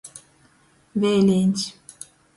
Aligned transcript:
Veilīņs. 1.03 1.69